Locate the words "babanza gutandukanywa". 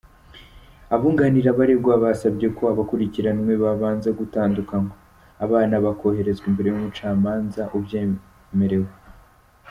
3.63-4.95